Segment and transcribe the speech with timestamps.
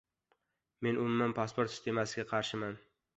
[0.87, 2.75] Men umuman pasport sistemasiga qarshiman.